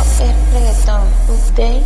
es 0.00 0.52
reggaetón. 0.52 1.06
Update, 1.28 1.84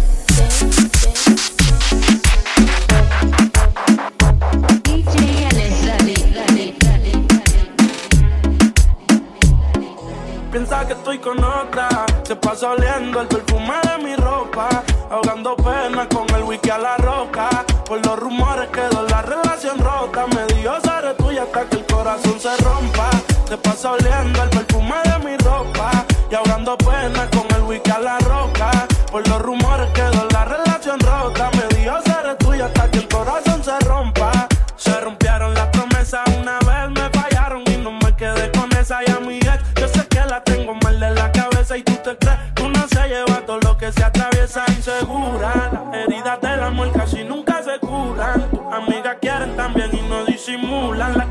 Piensa 10.50 10.86
que 10.86 10.92
estoy 10.94 11.18
con 11.18 11.44
otra, 11.44 11.88
se 12.24 12.34
pasa 12.36 12.70
oliendo 12.70 13.20
el 13.20 13.28
perfume 13.28 13.74
de 13.82 14.04
mi 14.04 14.16
ropa, 14.16 14.68
ahogando 15.10 15.54
pena 15.56 16.08
con 16.08 16.26
el 16.34 16.42
wiki 16.44 16.70
a 16.70 16.78
la 16.78 16.96
roca. 16.96 17.48
Por 17.84 18.04
los 18.04 18.18
rumores 18.18 18.68
quedó 18.70 19.02
la 19.02 19.22
relación 19.22 19.78
rota, 19.78 20.26
me 20.28 20.54
dio 20.54 20.72
seré 20.80 21.14
tuya 21.14 21.42
hasta 21.42 21.64
que 21.66 21.76
el 21.76 21.86
corazón 21.86 22.40
se 22.40 22.56
rompa. 22.56 23.10
Se 23.46 23.56
pasa 23.58 23.92
oliendo 23.92 24.42
el 24.42 24.50
perfume 24.50 24.96
de 25.04 25.30
mi 25.30 25.36
ropa 25.36 26.07
y 26.30 26.34
ahogando 26.34 26.76
pena 26.76 27.28
con 27.30 27.46
el 27.56 27.62
wiki 27.62 27.90
a 27.90 27.98
la 27.98 28.18
roca. 28.18 28.70
Por 29.10 29.26
los 29.28 29.40
rumores 29.40 29.90
quedó 29.92 30.26
la 30.30 30.44
relación 30.44 31.00
rota. 31.00 31.50
Me 31.52 31.76
dijo 31.76 31.96
seré 32.04 32.34
tuya 32.36 32.66
hasta 32.66 32.90
que 32.90 32.98
el 32.98 33.08
corazón 33.08 33.62
se 33.64 33.78
rompa. 33.80 34.48
Se 34.76 35.00
rompieron 35.00 35.54
las 35.54 35.66
promesas 35.68 36.22
una 36.40 36.58
vez, 36.60 36.90
me 36.90 37.08
fallaron 37.18 37.62
y 37.66 37.76
no 37.78 37.92
me 37.92 38.14
quedé 38.14 38.50
con 38.52 38.70
esa 38.76 39.00
y 39.06 39.10
a 39.10 39.20
mi 39.20 39.38
ex. 39.38 39.60
Yo 39.80 39.88
sé 39.88 40.06
que 40.08 40.20
la 40.20 40.42
tengo 40.44 40.74
mal 40.74 41.00
de 41.00 41.10
la 41.10 41.32
cabeza 41.32 41.76
y 41.76 41.82
tú 41.82 41.94
te 42.04 42.16
crees 42.16 42.38
que 42.54 42.62
uno 42.62 42.86
se 42.88 43.08
lleva 43.08 43.40
todo 43.46 43.60
lo 43.60 43.76
que 43.76 43.90
se 43.92 44.04
atraviesa 44.04 44.64
insegura. 44.68 45.70
Las 45.72 45.94
heridas 45.94 46.40
del 46.40 46.62
amor 46.62 46.92
casi 46.92 47.24
nunca 47.24 47.62
se 47.62 47.78
curan. 47.78 48.50
Tus 48.50 48.72
amigas 48.72 49.16
quieren 49.20 49.56
también 49.56 49.90
y 49.94 50.02
no 50.02 50.24
disimulan. 50.24 51.27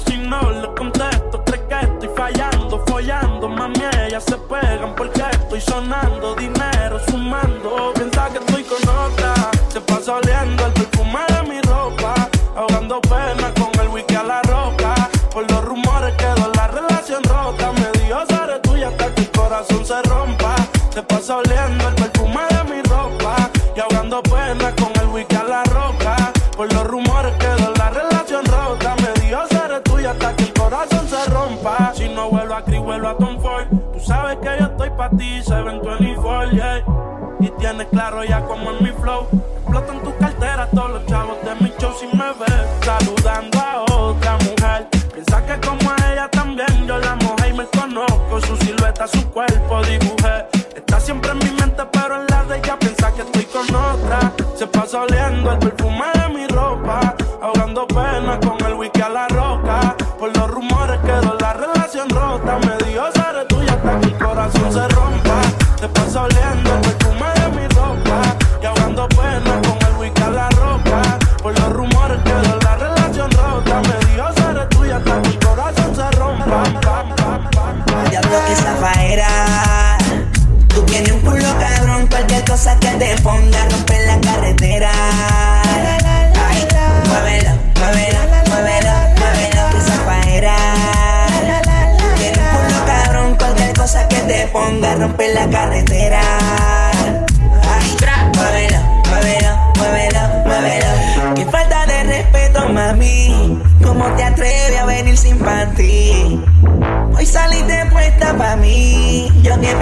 Si 0.00 0.18
no 0.18 0.50
le 0.50 0.74
contesto, 0.74 1.42
crees 1.44 1.62
que 1.68 1.80
estoy 1.80 2.08
fallando, 2.14 2.84
follando. 2.86 3.48
Mami, 3.48 3.80
ellas 4.06 4.24
se 4.24 4.36
pegan 4.36 4.94
porque 4.94 5.22
estoy 5.30 5.60
sonando. 5.60 6.34
Dinero 6.34 7.00
sumando. 7.08 7.92
Piensa 7.94 8.28
que 8.28 8.38
estoy 8.38 8.55
pa' 35.08 35.16
ti, 35.16 35.42
se 35.42 35.54
ven 35.62 35.80
24, 35.82 36.50
yeah. 36.52 36.84
Y 37.40 37.48
tienes 37.58 37.86
claro 37.88 38.24
ya 38.24 38.40
como 38.42 38.70
en 38.70 38.82
mi 38.82 38.90
flow. 38.90 39.26
Explotan 39.62 40.02
tus 40.02 40.14
carteras 40.14 40.68
todos 40.70 40.90
los 40.90 41.06
chavos 41.06 41.36
de 41.44 41.54
mi 41.56 41.72
show 41.78 41.92
si 41.98 42.06
me 42.16 42.28
ves 42.40 42.66
saludando 42.82 43.58
a 43.58 43.82
otra 43.82 44.32
mujer. 44.38 44.88
Piensa 45.12 45.44
que 45.44 45.66
como 45.66 45.90
a 45.90 46.12
ella 46.12 46.28
también 46.30 46.86
yo 46.86 46.98
la 46.98 47.14
mojé 47.16 47.48
y 47.48 47.52
me 47.52 47.66
conozco. 47.66 48.40
Su 48.40 48.56
silueta, 48.56 49.06
su 49.06 49.30
cuerpo 49.30 49.82
dibujé. 49.82 50.46
Está 50.74 50.98
siempre 51.00 51.30
en 51.32 51.38
mi 51.38 51.50
mente, 51.50 51.82
pero 51.92 52.20
en 52.20 52.26
la 52.28 52.44
de 52.44 52.58
ella 52.58 52.78
piensa 52.78 53.12
que 53.12 53.22
estoy 53.22 53.44
con 53.44 53.74
otra. 53.74 54.32
Se 54.54 54.66
pasa 54.66 55.02
oliendo 55.02 55.52
el 55.52 55.58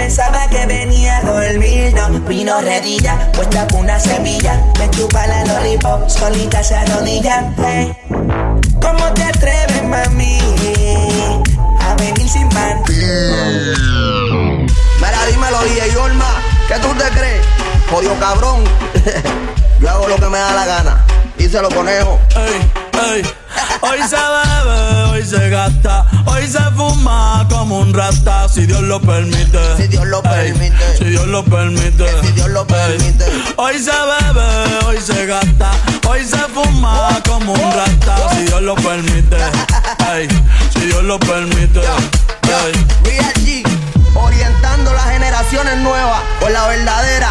pensaba 0.05 0.47
que 0.51 0.67
venía 0.67 1.17
a 1.17 1.23
dormir. 1.23 1.95
No, 1.95 2.21
vino 2.29 2.61
redilla, 2.61 3.33
puesta 3.33 3.67
con 3.69 3.81
una 3.81 3.99
semilla. 3.99 4.63
Me 4.79 4.91
chupa 4.91 5.27
la 5.27 5.45
lollipop, 5.47 6.09
solita 6.11 6.63
se 6.63 6.75
arrodilla. 6.75 7.51
Hey. 7.57 7.97
¿Cómo 8.83 9.13
te 9.15 9.25
atreves, 9.25 9.83
mami? 9.83 10.39
A 11.81 11.95
venir 11.95 12.29
sin 12.29 12.49
panty. 12.51 12.93
Mira, 15.01 15.27
dímelo, 15.31 15.63
DJ 15.65 15.97
Olma, 15.97 16.43
¿qué 16.69 16.75
tú 16.81 16.89
te 16.95 17.09
crees? 17.17 17.47
Jodido 17.91 18.15
cabrón. 18.21 18.63
Yo 19.81 19.89
hago 19.89 20.09
lo 20.09 20.17
que 20.17 20.29
me 20.29 20.39
da 20.39 20.53
la 20.55 20.67
gana. 20.67 21.05
Díselo, 21.39 21.71
conejo. 21.71 22.21
Ey, 22.37 22.84
ey. 23.15 23.23
Hoy 23.81 23.99
se 24.09 24.17
bebe, 24.17 25.03
hoy 25.11 25.25
se 25.25 25.51
gasta, 25.51 26.07
hoy 26.27 26.47
se 26.47 26.59
fuma 26.77 27.47
como 27.51 27.81
un 27.81 27.93
rata, 27.93 28.49
si 28.49 28.67
Dios 28.67 28.81
lo 28.83 29.01
permite. 29.01 29.59
Si 29.77 29.87
Dios 29.89 30.07
lo 30.07 30.19
Ey, 30.25 30.53
permite. 30.53 30.97
si 30.99 31.05
Dios 31.05 31.27
lo 31.27 31.45
permite. 31.45 32.07
Si 32.23 32.33
Dios 32.33 32.49
lo 32.49 32.61
Ey. 32.63 32.67
permite. 32.67 33.25
Hoy 33.57 33.79
se 33.79 33.91
bebe, 33.93 34.85
hoy 34.87 34.99
se 35.01 35.27
gasta, 35.27 35.71
hoy 36.09 36.25
se 36.25 36.39
fuma 36.55 37.21
como 37.29 37.53
un 37.53 37.73
rata, 37.73 38.17
si 38.37 38.43
Dios 38.45 38.63
lo 38.63 38.75
permite. 38.77 39.37
Si 40.73 40.81
Dios 40.87 41.03
lo 41.05 41.19
permite. 41.21 41.81
Real 43.05 43.33
G, 43.45 43.63
orientando 44.15 44.93
las 44.93 45.11
generaciones 45.11 45.77
nuevas 45.79 46.23
con 46.41 46.53
la 46.53 46.67
verdadera. 46.69 47.31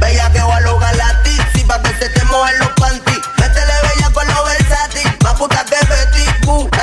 Bella 0.00 0.30
que 0.32 0.40
va 0.42 0.56
a 0.56 0.60
lograr 0.60 0.94
la 0.96 1.22
tizi 1.22 1.64
pa' 1.66 1.80
que 1.82 1.90
se 1.98 2.08
te 2.10 2.24
mojen 2.24 2.58
los 2.58 2.68
panties. 2.70 3.13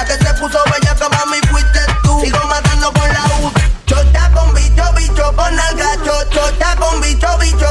Que 0.02 0.14
se 0.14 0.34
puso 0.34 0.58
bella 0.66 0.96
que 0.96 1.10
mami 1.16 1.38
fuiste 1.52 1.80
tú. 2.02 2.20
Sigo 2.22 2.40
matando 2.48 2.92
con 2.92 3.08
la 3.08 3.24
U. 3.40 3.52
Chota 3.86 4.32
con 4.34 4.52
bicho, 4.56 4.84
bicho 4.98 5.34
con 5.36 5.60
alga. 5.60 5.96
Cho, 6.04 6.24
chota 6.30 6.76
con 6.78 7.00
bicho, 7.02 7.38
bicho 7.38 7.71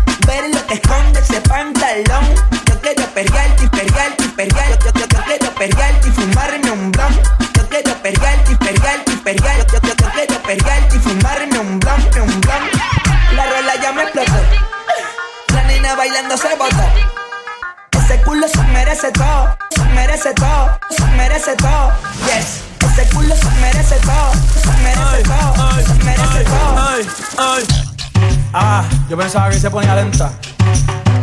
ver 0.27 0.53
lo 0.53 0.65
que 0.67 0.75
esconde 0.75 1.19
ese 1.19 1.41
pantalón. 1.41 2.35
Yo 2.67 2.81
quiero 2.81 3.05
perrearte 3.13 3.63
y 3.63 3.67
perrearte 3.67 4.23
y 4.23 4.27
perrearte. 4.29 4.85
Yo, 4.85 4.91
yo, 4.93 5.07
yo, 5.07 5.23
quiero 5.25 5.55
perrearte 5.55 6.07
y 6.07 6.11
fumarme 6.11 6.71
un 6.71 6.91
blon. 6.91 7.13
Yo 7.55 7.69
quiero 7.69 7.93
perrearte 8.01 8.51
y 8.51 8.55
perrearte 8.55 9.11
y 9.11 9.15
perrearte. 9.17 9.73
Yo, 9.73 9.79
yo, 9.81 9.95
yo, 9.95 10.11
quiero 10.11 10.41
perrearte 10.43 10.95
y 10.95 10.99
fumarme 10.99 11.59
un 11.59 11.79
blon, 11.79 12.01
un 12.21 12.41
blon. 12.41 12.63
La 13.35 13.45
rola 13.45 13.75
ya 13.81 13.91
me 13.93 14.03
explotó. 14.03 14.33
La 15.53 15.63
nena 15.63 15.95
bailando 15.95 16.37
se 16.37 16.55
botó. 16.55 16.83
Ese 17.91 18.21
culo 18.21 18.47
se 18.47 18.61
merece 18.73 19.11
todo, 19.11 19.57
se 19.75 19.83
merece 19.95 20.33
todo, 20.33 20.79
se 20.89 21.05
merece 21.17 21.55
todo. 21.55 21.91
Yes. 22.25 22.63
Ese 22.91 23.07
culo 23.13 23.35
se 23.35 23.49
merece 23.61 23.95
todo, 23.99 24.31
se 24.61 24.69
merece 24.83 25.23
todo, 25.23 25.81
se 25.85 25.93
merece 26.03 26.43
todo. 26.43 27.90
Ah, 28.53 28.83
yo 29.09 29.17
pensaba 29.17 29.49
que 29.49 29.59
se 29.59 29.69
ponía 29.69 29.95
lenta. 29.95 30.31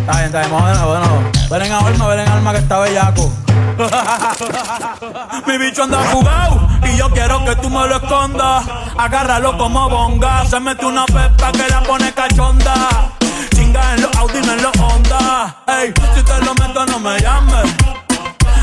Está 0.00 0.12
bien, 0.12 0.26
está 0.26 0.40
bien, 0.40 0.50
vamos 0.50 0.70
de. 0.70 1.48
Ven 1.50 1.62
en 1.62 1.72
alma, 1.72 2.06
ven 2.08 2.20
en 2.20 2.28
alma 2.28 2.52
que 2.52 2.58
está 2.58 2.78
bellaco. 2.78 3.32
Mi 5.46 5.58
bicho 5.58 5.84
anda 5.84 5.98
jugado 6.10 6.68
y 6.82 6.96
yo 6.96 7.10
quiero 7.10 7.44
que 7.44 7.54
tú 7.56 7.70
me 7.70 7.86
lo 7.86 7.96
escondas. 7.96 8.64
Agárralo 8.96 9.56
como 9.58 9.88
bonga. 9.88 10.44
Se 10.46 10.58
mete 10.60 10.86
una 10.86 11.04
pepa 11.06 11.52
que 11.52 11.68
la 11.68 11.82
pone 11.82 12.12
cachonda. 12.12 13.10
Chinga 13.54 13.94
en 13.94 14.02
los 14.02 14.16
Audi, 14.16 14.40
no 14.40 14.52
en 14.52 14.62
los 14.62 14.72
Honda. 14.78 15.56
Ey, 15.66 15.92
si 16.14 16.22
te 16.22 16.44
lo 16.44 16.54
meto, 16.54 16.86
no 16.86 16.98
me 16.98 17.20
llames. 17.20 17.74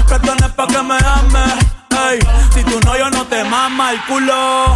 Prestones 0.07 0.49
pa' 0.49 0.67
que 0.67 0.81
me 0.81 0.97
ames. 0.97 1.53
Ey, 2.09 2.19
si 2.53 2.63
tú 2.63 2.79
no, 2.85 2.97
yo 2.97 3.09
no 3.11 3.25
te 3.25 3.43
mama 3.43 3.91
el 3.91 4.01
culo. 4.05 4.75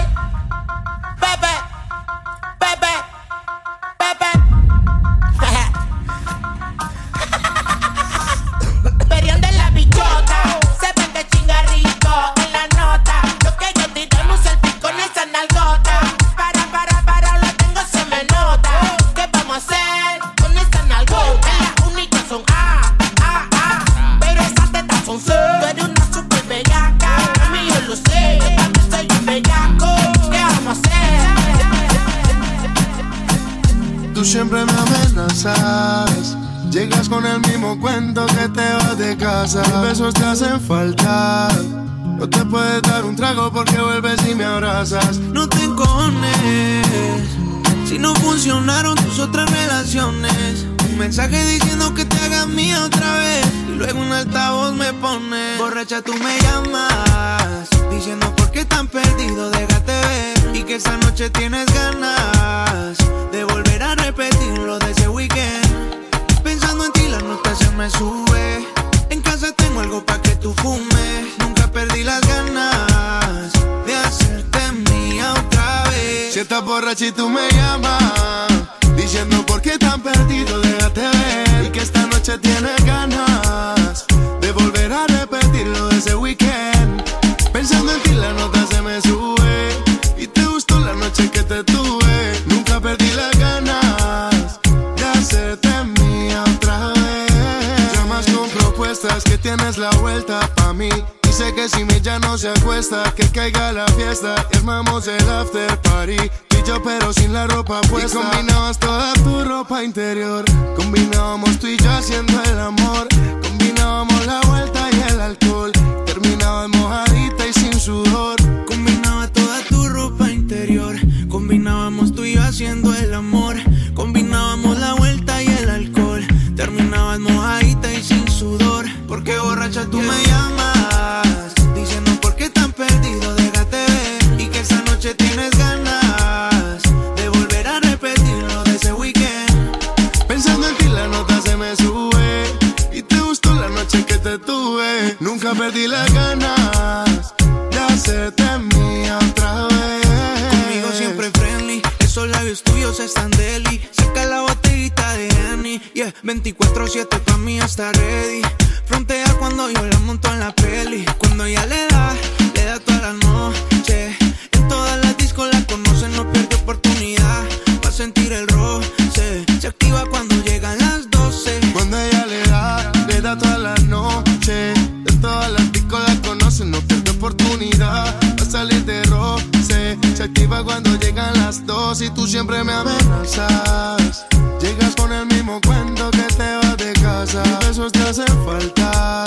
cuando 180.71 180.95
llegan 180.95 181.33
las 181.33 181.65
dos 181.65 182.01
y 182.01 182.09
tú 182.09 182.25
siempre 182.25 182.63
me 182.63 182.71
amenazas. 182.71 184.25
Llegas 184.61 184.95
con 184.95 185.11
el 185.11 185.25
mismo 185.25 185.59
cuento 185.67 186.09
que 186.11 186.23
te 186.23 186.55
vas 186.61 186.77
de 186.77 186.93
casa. 186.93 187.43
Mis 187.43 187.67
besos 187.67 187.91
te 187.91 187.99
hacen 187.99 188.45
falta. 188.45 189.25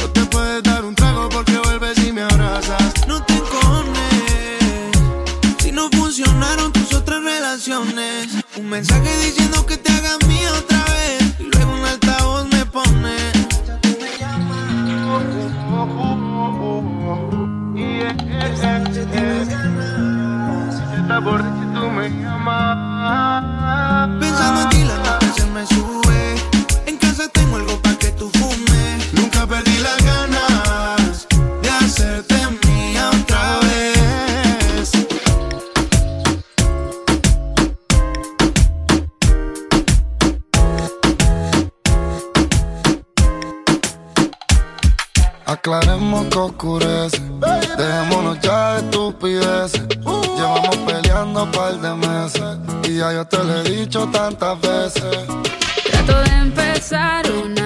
No 0.00 0.06
te 0.10 0.24
puedes 0.26 0.62
dar 0.62 0.84
un 0.84 0.94
trago 0.94 1.28
porque 1.30 1.58
vuelves 1.64 1.98
y 2.06 2.12
me 2.12 2.22
abrazas. 2.22 2.92
No 3.08 3.20
te 3.24 3.34
encones 3.34 4.92
si 5.58 5.72
no 5.72 5.90
funcionaron 5.90 6.72
tus 6.72 6.92
otras 6.92 7.24
relaciones. 7.24 8.28
Un 8.56 8.68
mensaje 8.70 9.10
diciendo 9.24 9.66
que 9.66 9.78
te 9.78 9.87
Llevamos 49.20 50.76
peleando 50.86 51.42
un 51.42 51.50
par 51.50 51.74
de 51.80 51.94
meses 51.94 52.58
y 52.84 52.98
ya 52.98 53.12
yo 53.12 53.24
te 53.24 53.36
lo 53.38 53.60
he 53.60 53.62
dicho 53.64 54.06
tantas 54.12 54.60
veces. 54.60 55.26
Trato 55.90 56.20
de 56.22 56.36
empezar 56.36 57.30
un 57.30 57.57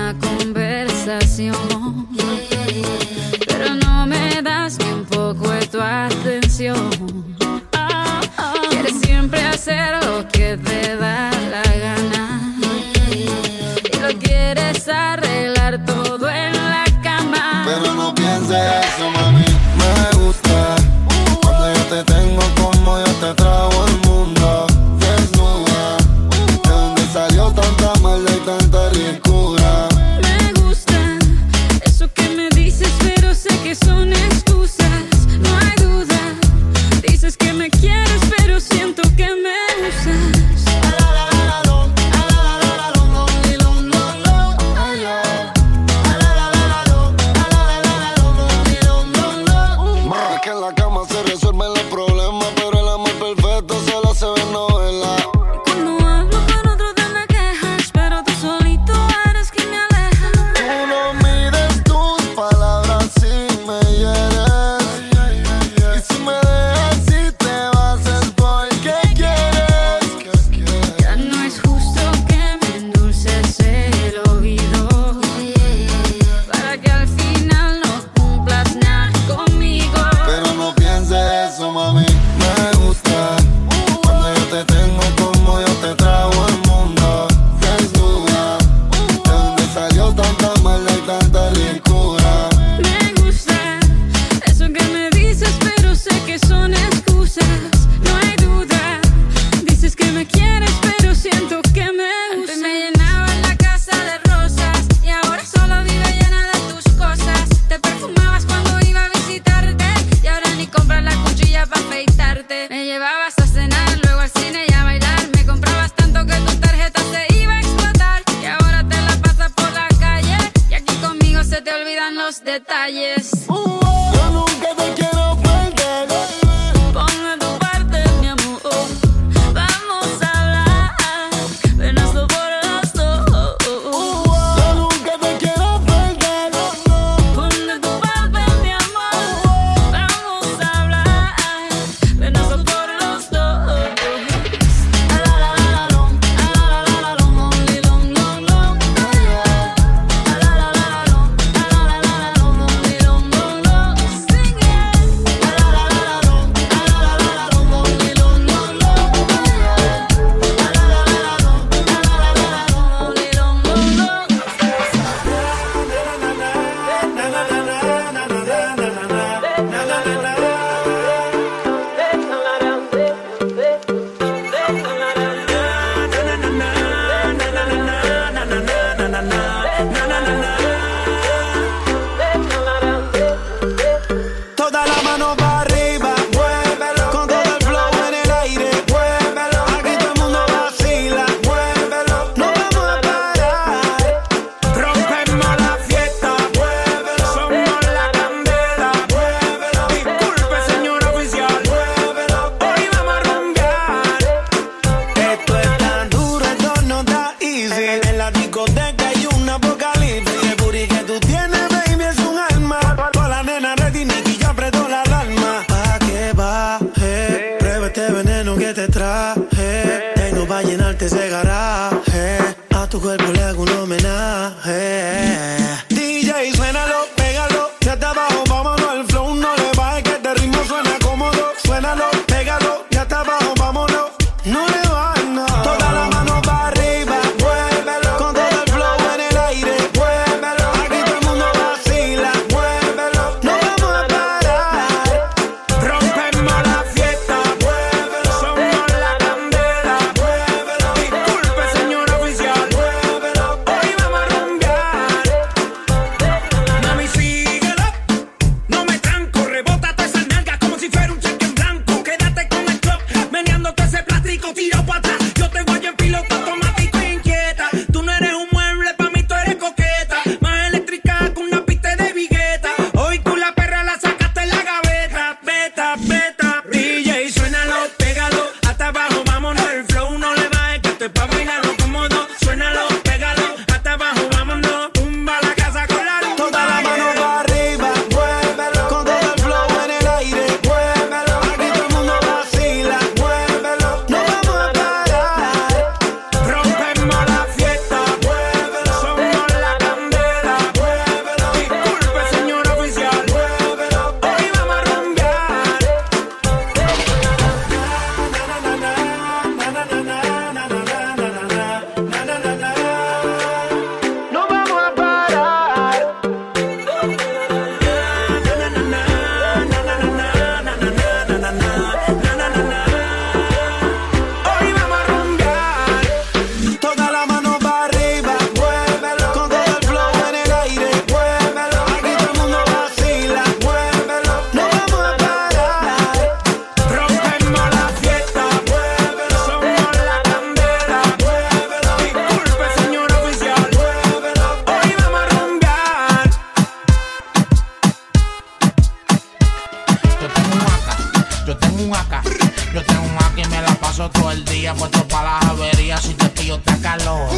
las 355.22 355.44
averías 355.44 356.02
si 356.02 356.14
te 356.14 356.28
pillo 356.30 356.58
te 356.60 356.76
calor. 356.80 357.28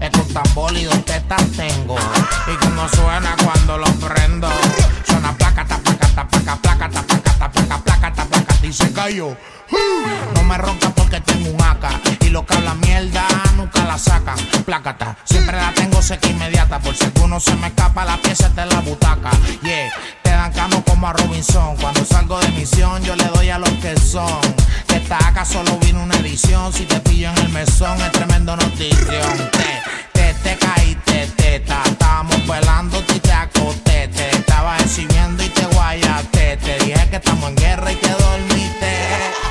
Es 0.00 0.10
con 0.10 0.26
tambor 0.28 0.76
y 0.76 0.84
dos 0.84 1.04
tetas 1.04 1.44
tengo. 1.56 1.96
Y 2.46 2.56
como 2.64 2.88
suena 2.88 3.36
cuando 3.44 3.78
lo 3.78 3.86
prendo. 3.94 4.48
Suena 5.06 5.36
placa, 5.36 5.64
tapaca, 5.66 6.08
tapaca, 6.14 6.56
placa, 6.56 6.90
tapaca, 6.90 7.38
tapaca, 7.38 7.78
placa, 7.78 8.12
tapaca, 8.12 8.66
y 8.66 8.72
se 8.72 8.92
cayó. 8.92 9.36
No 10.34 10.42
me 10.44 10.58
ronca 10.58 10.90
lo 12.32 12.46
que 12.46 12.54
habla 12.54 12.74
mierda 12.76 13.26
nunca 13.58 13.84
la 13.84 13.98
sacan. 13.98 14.38
Plácata, 14.64 15.18
siempre 15.24 15.54
la 15.54 15.70
tengo 15.74 16.00
seca 16.00 16.30
inmediata. 16.30 16.78
Por 16.78 16.96
si 16.96 17.04
alguno 17.04 17.38
se 17.38 17.54
me 17.56 17.66
escapa, 17.66 18.06
la 18.06 18.16
pieza 18.16 18.46
está 18.46 18.62
en 18.62 18.70
la 18.70 18.80
butaca. 18.80 19.30
Yeah, 19.62 19.92
te 20.22 20.30
dan 20.30 20.50
cano 20.52 20.82
como 20.82 21.08
a 21.08 21.12
Robinson. 21.12 21.76
Cuando 21.76 22.02
salgo 22.06 22.40
de 22.40 22.48
misión, 22.52 23.02
yo 23.04 23.14
le 23.16 23.24
doy 23.24 23.50
a 23.50 23.58
los 23.58 23.68
que 23.82 23.98
son. 24.00 24.40
Que 24.86 24.96
esta 24.96 25.18
AK 25.18 25.44
solo 25.44 25.76
vino 25.80 26.02
una 26.02 26.16
edición. 26.16 26.72
Si 26.72 26.86
te 26.86 27.00
pillo 27.00 27.28
en 27.32 27.38
el 27.38 27.48
mesón, 27.50 28.00
es 28.00 28.12
tremendo 28.12 28.56
notición. 28.56 29.50
Te, 29.52 29.82
te, 30.14 30.34
te 30.42 30.56
caíste, 30.56 31.26
teta. 31.36 31.82
Estábamos 31.84 32.46
velando 32.46 33.04
y 33.14 33.20
te 33.20 33.32
acosté. 33.32 34.08
Te 34.08 34.30
estaba 34.30 34.78
exhibiendo 34.78 35.42
y 35.42 35.50
te 35.50 35.66
guayaste. 35.66 36.56
Te 36.56 36.78
dije 36.78 37.10
que 37.10 37.16
estamos 37.16 37.50
en 37.50 37.56
guerra 37.56 37.92
y 37.92 37.96
dormiste. 37.96 38.21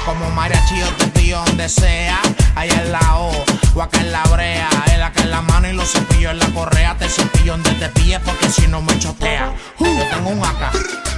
Como 0.05 0.29
mariachi 0.31 0.79
yo 0.79 0.87
te 0.95 1.07
pillo 1.07 1.43
donde 1.45 1.69
sea. 1.69 2.19
Allá 2.55 2.81
en 2.81 2.91
la 2.91 3.17
O, 3.17 3.31
o 3.75 3.81
acá 3.81 4.01
en 4.01 4.11
la 4.11 4.23
brea. 4.23 4.69
El 4.93 5.03
acá 5.03 5.21
en 5.21 5.31
la 5.31 5.41
mano 5.41 5.69
y 5.69 5.73
los 5.73 5.91
cepillos 5.91 6.31
en 6.31 6.39
la 6.39 6.47
correa. 6.47 6.97
Te 6.97 7.07
cepillo 7.07 7.53
donde 7.53 7.71
te 7.73 7.89
pille 7.89 8.19
porque 8.19 8.49
si 8.49 8.67
no 8.67 8.81
me 8.81 8.97
chotea. 8.97 9.53
Yo 9.79 10.07
tengo 10.09 10.29
un 10.29 10.43
acá, 10.43 10.71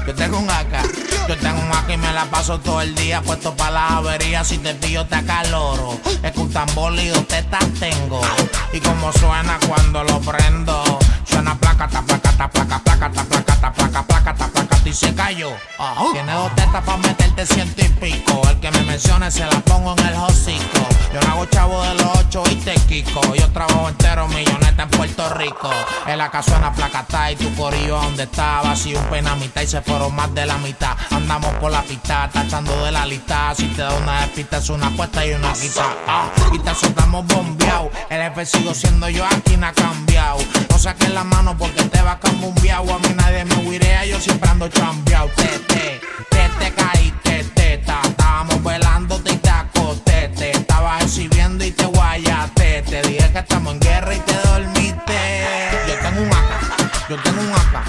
yo 0.06 0.14
tengo 0.14 0.38
un 0.40 0.50
acá. 0.50 0.84
Yo 1.28 1.38
tengo 1.38 1.62
un 1.62 1.72
acá 1.72 1.94
y 1.94 1.98
me 1.98 2.12
la 2.12 2.26
paso 2.26 2.60
todo 2.60 2.82
el 2.82 2.94
día 2.96 3.22
puesto 3.22 3.56
para 3.56 3.72
la 3.72 3.88
avería. 3.98 4.44
Si 4.44 4.58
te 4.58 4.74
pillo 4.76 5.06
te 5.06 5.16
acaloro. 5.16 5.98
Es 6.22 6.32
que 6.34 6.40
un 6.40 6.52
tambor 6.52 6.94
y 7.00 7.08
dos 7.08 7.26
tetas 7.28 7.66
tengo. 7.80 8.22
Y 8.74 8.80
como 8.82 9.14
suena 9.14 9.58
cuando 9.68 10.04
lo 10.04 10.20
prendo. 10.20 11.00
Suena 11.26 11.56
placa, 11.56 11.88
ta 11.88 12.02
placa, 12.02 12.32
ta 12.32 12.50
placa, 12.50 12.80
placa, 12.80 13.12
ta 13.12 13.24
placa, 13.24 13.56
ta 13.56 13.74
placa, 13.74 14.04
placa, 14.04 14.36
ta 14.36 14.63
y 14.86 14.94
se 14.94 15.14
cayó. 15.14 15.52
Tiene 16.12 16.34
dos 16.34 16.54
tetas 16.56 16.84
para 16.84 16.98
meterte 16.98 17.46
ciento 17.46 17.82
y 17.84 17.90
pico. 17.90 18.42
El 18.50 18.60
que 18.60 18.72
me 18.72 18.82
mencione 18.84 19.32
se 19.32 19.46
la 19.46 19.60
pongo 19.62 19.96
en 19.98 20.08
el 20.08 20.16
hocico. 20.16 20.88
Yo 21.14 21.22
no 21.22 21.34
hago 21.34 21.46
chavo 21.46 21.84
de 21.84 21.94
los 21.96 22.18
ocho 22.18 22.44
y 22.52 22.56
te 22.56 22.74
quico. 22.88 23.22
Yo 23.36 23.50
trabajo 23.52 23.90
entero 23.90 24.28
milloneta 24.28 24.84
en 24.84 24.90
Puerto 24.90 25.30
Rico. 25.30 25.70
En 26.08 26.18
la 26.18 26.30
casa 26.30 26.52
suena 26.52 26.74
placata 26.74 27.32
y 27.32 27.36
tu 27.36 27.54
corillo 27.56 28.02
donde 28.02 28.24
estaba. 28.24 28.76
Si 28.76 28.96
un 28.96 29.04
pena 29.06 29.36
mitad 29.36 29.62
y 29.62 29.68
se 29.68 29.82
fueron 29.82 30.14
más 30.16 30.34
de 30.34 30.46
la 30.46 30.58
mitad. 30.58 30.96
Andamos 31.12 31.52
por 31.56 31.72
la 31.72 31.82
pista, 31.84 32.30
tachando 32.32 32.84
de 32.84 32.92
la 32.92 33.06
lista. 33.06 33.54
Si 33.56 33.68
te 33.68 33.82
da 33.82 33.94
una 33.94 34.22
despista 34.22 34.58
es 34.58 34.70
una 34.70 34.88
apuesta 34.88 35.26
y 35.26 35.34
una 35.34 35.54
quita. 35.54 35.86
Ah, 36.08 36.30
y 36.52 36.60
te 36.60 36.76
soltamos 36.76 37.26
bombeado. 37.28 37.92
El 38.10 38.22
F 38.22 38.46
sigo 38.46 38.74
siendo 38.74 39.08
yo, 39.10 39.26
aquí 39.26 39.56
no 39.58 39.68
ha 39.68 39.74
cambiado. 39.74 40.40
No 40.70 40.78
saques 40.78 41.10
la 41.14 41.24
mano 41.24 41.56
porque 41.58 41.84
te 41.84 42.02
va 42.02 42.14
a 42.14 42.20
cambiar. 42.20 42.34
A 42.74 42.98
mí 42.98 43.16
nadie 43.16 43.46
me 43.46 43.56
huirea, 43.68 44.06
yo 44.06 44.20
siempre 44.20 44.50
ando 44.50 44.68
chambeado. 44.74 45.30
Te, 45.36 45.48
te, 45.60 46.02
te, 46.30 46.50
te 46.60 46.74
caíste, 46.74 47.44
teta. 47.56 48.02
Estábamos 48.04 48.64
velando 48.64 49.22
y 49.26 49.36
te 49.38 49.50
acosté. 49.50 50.30
Te 50.30 50.52
estaba 50.52 51.00
exhibiendo 51.00 51.64
y 51.64 51.72
te 51.72 51.86
guayaste. 51.86 52.84
Te 52.84 53.02
dije 53.04 53.32
que 53.32 53.40
estamos 53.40 53.74
en 53.74 53.80
guerra 53.80 54.14
y 54.16 54.20
te 54.20 54.34
dormiste. 54.48 55.14
Yo 55.88 55.96
tengo 56.02 56.22
un 56.22 56.32
acá, 56.32 56.60
yo 57.10 57.16
tengo 57.18 57.42
un 57.42 57.54
acá. 57.54 57.84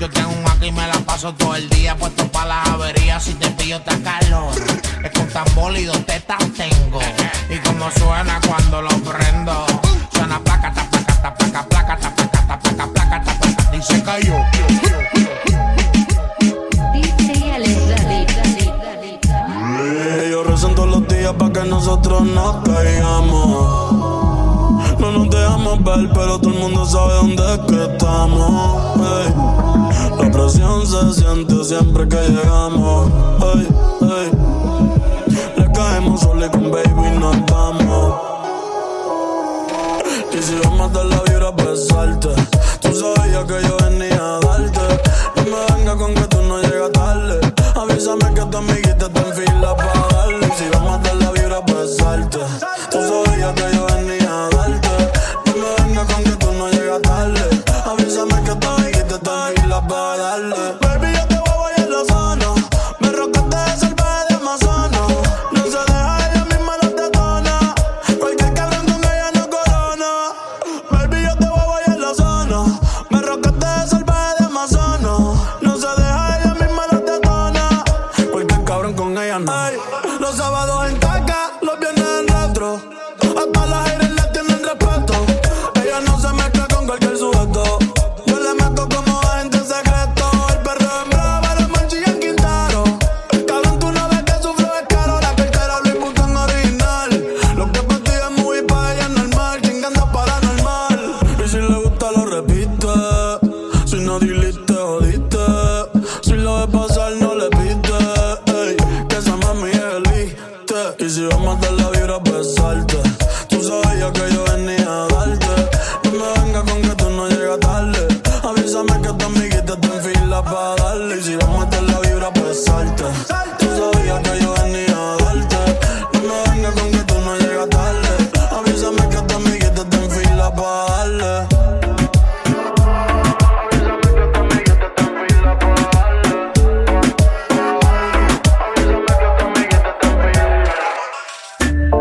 Yo 0.00 0.08
tengo 0.10 0.30
un 0.30 0.46
acá 0.46 0.66
y 0.66 0.72
me 0.72 0.86
la 0.86 0.98
paso 1.00 1.34
todo 1.34 1.56
el 1.56 1.68
día 1.70 1.96
puesto 1.96 2.30
para 2.30 2.46
las 2.46 2.68
averías. 2.68 3.22
Si 3.22 3.34
te 3.34 3.50
pillo 3.50 3.80
te 3.82 4.00
calor. 4.02 4.54
Es 5.02 5.10
con 5.12 5.28
tambor 5.28 5.76
y 5.76 5.84
dos 5.84 6.04
tetas 6.06 6.38
tengo. 6.56 7.00
Y 7.50 7.58
como 7.58 7.90
suena 7.90 8.40
cuando 8.46 8.82
lo 8.82 8.90
prendo. 8.90 9.67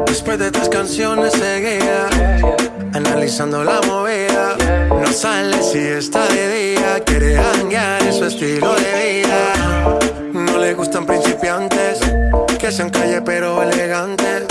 Después 0.05 0.37
de 0.37 0.51
tres 0.51 0.69
canciones 0.69 1.33
seguía 1.33 2.07
Analizando 2.93 3.63
la 3.63 3.81
movida. 3.87 4.55
No 4.89 5.11
sale 5.11 5.63
si 5.63 5.79
está 5.79 6.27
de 6.27 6.73
día 6.73 7.03
Quiere 7.03 7.39
hanguear 7.39 8.03
en 8.03 8.13
su 8.13 8.25
estilo 8.25 8.75
de 8.75 9.21
vida. 9.23 9.99
No 10.31 10.59
le 10.59 10.75
gustan 10.75 11.07
principiantes 11.07 11.99
Que 12.59 12.71
sean 12.71 12.91
calle 12.91 13.21
pero 13.23 13.63
elegantes 13.63 14.45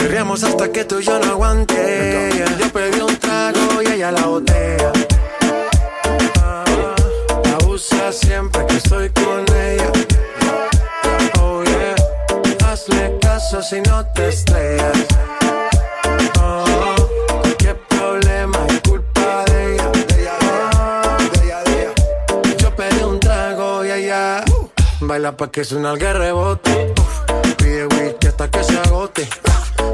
Perreamos 0.00 0.42
hasta 0.42 0.72
que 0.72 0.84
tú 0.84 0.98
y 0.98 1.04
yo 1.04 1.18
no 1.20 1.32
aguante 1.32 2.30
Yo 2.58 2.72
pedí 2.72 3.00
un 3.00 3.16
trago 3.16 3.82
y 3.82 3.92
ella 3.92 4.10
la 4.10 4.26
botella 4.26 4.92
Ah, 6.42 6.64
Abusa 7.60 8.10
siempre 8.10 8.66
que 8.66 8.76
estoy 8.76 9.10
con 9.10 9.44
ella 9.54 9.92
Oh 11.40 11.62
yeah 11.64 11.94
Hazle 12.66 13.18
caso 13.20 13.60
si 13.62 13.80
no 13.80 14.06
te 14.14 14.28
estrellas. 14.28 14.96
Oh, 16.40 16.94
qué 17.58 17.74
problema 17.74 18.58
es 18.68 18.80
culpa 18.88 19.44
de 19.46 19.74
ella. 19.74 19.90
De 19.90 20.20
ella, 20.20 20.38
de 21.32 21.44
ella, 21.44 21.62
de 21.64 21.82
ella. 21.82 22.56
Yo 22.58 22.76
pedí 22.76 23.02
un 23.02 23.18
trago 23.18 23.84
y 23.84 23.90
allá. 23.90 24.44
Baila 25.00 25.36
pa' 25.36 25.50
que 25.50 25.64
suena 25.64 25.92
el 25.92 26.00
rebote. 26.00 26.94
Pide 27.58 27.86
whisky 27.86 28.28
hasta 28.28 28.48
que 28.48 28.62
se 28.62 28.78
agote. 28.78 29.28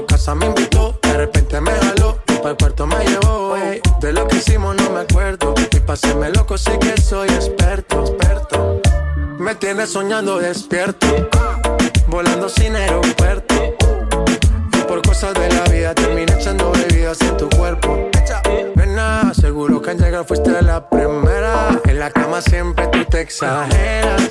Su 0.00 0.06
casa 0.06 0.34
me 0.34 0.46
invitó, 0.46 0.98
de 1.02 1.12
repente 1.12 1.60
me 1.60 1.72
jaló. 1.72 2.18
Y 2.28 2.34
para 2.36 2.50
el 2.50 2.56
puerto 2.56 2.86
me 2.86 2.96
llevó. 3.04 3.56
ey. 3.56 3.80
De 4.00 4.12
lo 4.12 4.26
que 4.26 4.36
hicimos 4.36 4.74
no 4.76 4.90
me 4.90 5.00
acuerdo. 5.00 5.54
Y 5.70 5.80
paséme 5.80 6.30
loco, 6.30 6.56
sí 6.56 6.70
que 6.80 7.00
soy 7.00 7.28
experto, 7.28 8.00
experto. 8.00 8.80
Me 9.38 9.54
tienes 9.56 9.90
soñando 9.90 10.38
despierto, 10.38 11.06
volando 12.06 12.48
sin 12.48 12.76
aeropuerto. 12.76 13.54
Y 14.72 14.82
por 14.84 15.02
cosas 15.02 15.34
de 15.34 15.48
la 15.52 15.64
vida 15.64 15.94
terminé 15.94 16.32
echando 16.32 16.72
bebidas 16.72 17.20
en 17.20 17.36
tu 17.36 17.48
cuerpo. 17.50 18.10
Nena, 18.76 19.32
seguro 19.34 19.82
que 19.82 19.90
al 19.90 19.98
llegar 19.98 20.24
fuiste 20.24 20.62
la 20.62 20.88
primera. 20.88 21.78
En 21.84 21.98
la 21.98 22.10
cama 22.10 22.40
siempre 22.40 22.86
tú 22.88 23.04
te 23.04 23.20
exageras. 23.20 24.30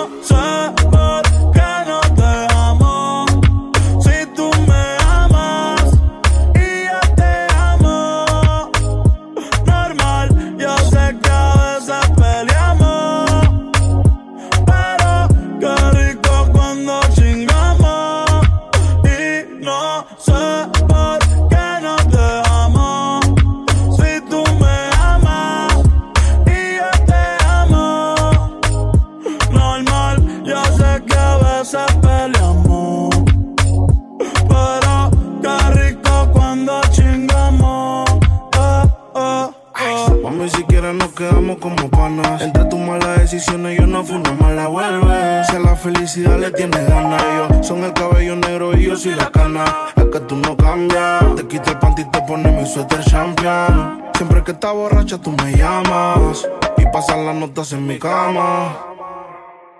Mami, 40.23 40.49
si 40.49 40.63
quieres 40.65 40.93
nos 40.93 41.09
quedamos 41.13 41.57
como 41.57 41.89
panas. 41.89 42.41
Entre 42.41 42.63
tus 42.65 42.79
malas 42.79 43.19
decisiones 43.19 43.77
yo 43.79 43.87
no 43.87 44.03
fui 44.03 44.17
una 44.17 44.31
mala 44.33 44.67
vuelve. 44.67 45.43
Si 45.45 45.55
a 45.55 45.59
la 45.59 45.75
felicidad 45.75 46.37
le 46.37 46.51
tienes 46.51 46.87
ganas, 46.87 47.23
yo 47.23 47.63
son 47.63 47.83
el 47.83 47.93
cabello 47.93 48.35
negro 48.35 48.77
y 48.77 48.85
yo 48.85 48.95
soy 48.95 49.15
la 49.15 49.31
cana. 49.31 49.65
Es 49.95 50.05
que 50.05 50.19
tú 50.21 50.35
no 50.35 50.55
cambias. 50.55 51.35
Te 51.35 51.47
quito 51.47 51.71
el 51.71 51.79
panty 51.79 52.03
y 52.03 52.05
te 52.05 52.21
pones 52.21 52.53
mi 52.53 52.65
suéter 52.67 53.03
champion. 53.03 54.03
Siempre 54.15 54.43
que 54.43 54.51
estás 54.51 54.73
borracha 54.73 55.17
tú 55.17 55.31
me 55.31 55.55
llamas. 55.57 56.47
Y 56.77 56.85
pasan 56.93 57.25
las 57.25 57.35
notas 57.35 57.73
en 57.73 57.87
mi 57.87 57.97
cama. 57.97 58.77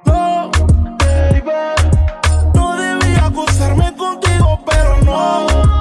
No, 0.06 0.50
baby. 1.00 1.52
No 2.56 2.76
debía 2.78 3.26
acostarme 3.26 3.96
contigo, 3.96 4.60
pero 4.66 4.98
no. 5.04 5.81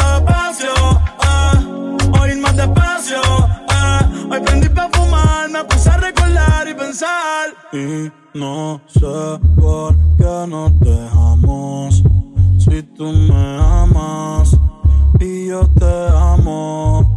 Y 7.71 8.11
no 8.33 8.81
sé 8.87 9.39
por 9.57 9.95
qué 10.17 10.45
nos 10.45 10.77
dejamos. 10.81 12.03
Si 12.59 12.83
tú 12.83 13.13
me 13.13 13.57
amas 13.59 14.57
y 15.17 15.47
yo 15.47 15.61
te 15.79 16.07
amo. 16.13 17.07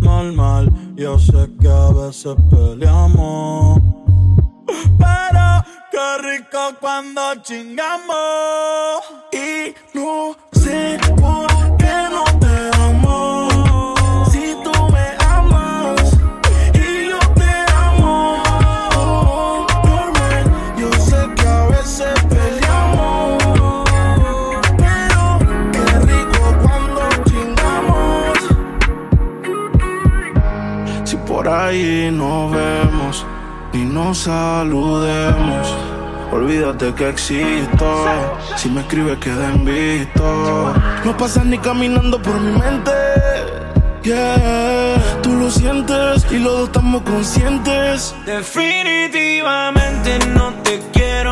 Normal, 0.00 0.72
yo 0.96 1.18
sé 1.18 1.50
que 1.60 1.68
a 1.68 1.90
veces 1.90 2.34
peleamos. 2.48 3.78
Pero 4.98 5.64
lo 5.92 6.18
rico 6.22 6.74
cuando 6.80 7.20
chingamos. 7.42 9.02
Y 9.32 9.74
no 9.92 10.34
sé 10.52 10.98
por 11.20 11.51
Que 36.82 37.08
existo. 37.10 38.06
Si 38.56 38.68
me 38.68 38.80
escribes, 38.80 39.16
queda 39.18 39.50
en 39.50 39.64
visto. 39.64 40.74
No 41.04 41.16
pasas 41.16 41.44
ni 41.44 41.56
caminando 41.56 42.20
por 42.20 42.40
mi 42.40 42.58
mente. 42.58 42.90
Yeah, 44.02 44.96
tú 45.22 45.32
lo 45.32 45.48
sientes 45.48 46.26
y 46.32 46.40
los 46.40 46.52
dos 46.52 46.66
estamos 46.66 47.02
conscientes. 47.02 48.16
Definitivamente 48.26 50.18
no 50.34 50.54
te 50.64 50.80
quiero 50.92 51.31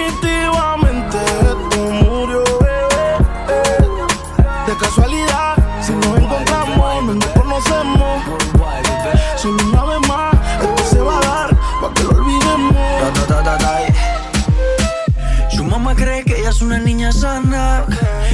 sana 17.11 17.85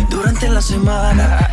durante 0.10 0.50
la 0.50 0.62
semana. 0.62 1.48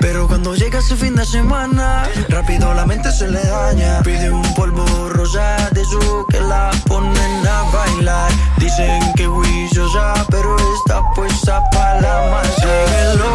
Pero 0.00 0.26
cuando 0.26 0.54
llega 0.54 0.78
ese 0.78 0.96
fin 0.96 1.14
de 1.14 1.24
semana, 1.24 2.04
rápido 2.28 2.72
la 2.74 2.86
mente 2.86 3.10
se 3.12 3.28
le 3.28 3.42
daña. 3.42 4.02
Pide 4.02 4.30
un 4.30 4.54
polvo 4.54 4.84
rosa 5.10 5.56
de 5.72 5.84
su 5.84 6.26
que 6.30 6.40
la 6.40 6.70
ponen 6.86 7.46
a 7.46 7.62
bailar. 7.72 8.30
Dicen 8.58 9.12
que 9.14 9.26
juiciosa, 9.26 10.14
pero 10.30 10.56
está 10.56 11.02
puesta 11.14 11.62
para 11.70 12.00
la 12.00 12.30
más. 12.30 12.48
Síguelo, 12.56 13.30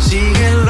síguelo. 0.00 0.69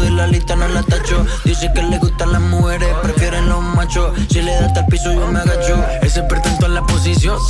De 0.00 0.10
la 0.10 0.26
lista 0.26 0.56
no 0.56 0.68
la 0.68 0.82
tacho. 0.82 1.24
Dice 1.44 1.70
que 1.74 1.82
le 1.82 1.98
gustan 1.98 2.32
las 2.32 2.40
mujeres, 2.40 2.88
prefieren 3.02 3.48
los 3.48 3.62
machos. 3.62 4.12
Si 4.28 4.40
le 4.40 4.54
da 4.54 4.66
hasta 4.66 4.86
piso, 4.86 5.12
yo 5.12 5.26
me 5.26 5.40
agacho. 5.40 5.84
Es 6.02 6.16
experta 6.16 6.48
en 6.48 6.58
todas 6.58 6.72
las 6.72 6.84
posiciones. 6.84 7.40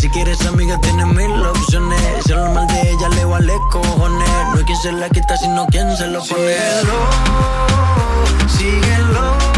Si 0.00 0.08
quieres 0.10 0.44
amiga, 0.46 0.80
tienes 0.80 1.06
mil 1.06 1.30
opciones. 1.46 2.00
Si 2.24 2.32
lo 2.32 2.52
mal 2.52 2.66
de 2.68 2.90
ella 2.90 3.08
le 3.10 3.24
vale 3.24 3.54
cojones. 3.70 4.28
No 4.52 4.58
hay 4.58 4.64
quien 4.64 4.78
se 4.78 4.92
la 4.92 5.08
quita, 5.08 5.36
sino 5.36 5.66
quien 5.66 5.96
se 5.96 6.06
lo 6.06 6.20
pone. 6.24 6.54
Síguelo, 6.54 6.98
síguelo. 8.48 9.57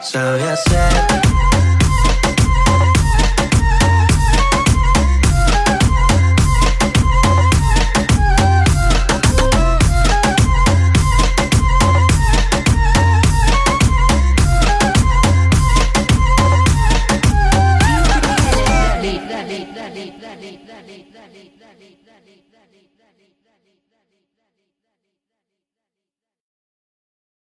sabía 0.00 0.52
hacer 0.52 1.09